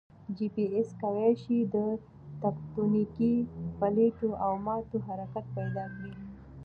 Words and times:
جي 0.37 0.47
پي 0.53 0.63
ایس 0.75 0.89
کوای 1.01 1.31
شي 1.43 1.57
د 1.73 1.75
تکوتنیکي 2.41 3.33
پلیټو 3.79 4.29
او 4.45 4.53
ماتو 4.65 4.97
حرکت 5.07 5.45
پیدا 5.57 5.85
کړي 5.95 6.13